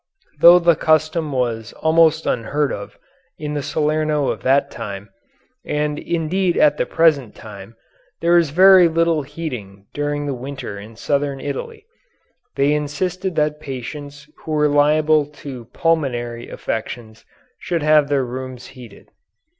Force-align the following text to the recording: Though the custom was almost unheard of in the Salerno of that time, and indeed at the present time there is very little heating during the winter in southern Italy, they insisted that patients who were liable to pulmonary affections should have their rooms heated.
Though 0.39 0.57
the 0.57 0.75
custom 0.75 1.31
was 1.31 1.73
almost 1.73 2.25
unheard 2.25 2.73
of 2.73 2.97
in 3.37 3.53
the 3.53 3.61
Salerno 3.61 4.29
of 4.29 4.41
that 4.41 4.71
time, 4.71 5.09
and 5.63 5.99
indeed 5.99 6.57
at 6.57 6.77
the 6.77 6.87
present 6.87 7.35
time 7.35 7.75
there 8.19 8.35
is 8.39 8.49
very 8.49 8.87
little 8.87 9.21
heating 9.21 9.85
during 9.93 10.25
the 10.25 10.33
winter 10.33 10.79
in 10.79 10.95
southern 10.95 11.39
Italy, 11.39 11.85
they 12.55 12.73
insisted 12.73 13.35
that 13.35 13.59
patients 13.61 14.27
who 14.39 14.53
were 14.53 14.67
liable 14.67 15.23
to 15.27 15.65
pulmonary 15.65 16.49
affections 16.49 17.23
should 17.59 17.83
have 17.83 18.07
their 18.09 18.25
rooms 18.25 18.69
heated. 18.73 19.09